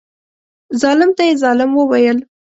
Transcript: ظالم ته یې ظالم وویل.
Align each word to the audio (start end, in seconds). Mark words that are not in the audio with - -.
ظالم 0.81 1.09
ته 1.17 1.21
یې 1.27 1.33
ظالم 1.43 1.71
وویل. 1.75 2.17